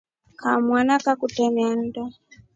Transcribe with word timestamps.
Kamana 0.39 0.93
kakutemia 1.05 1.69
nndo. 1.79 2.03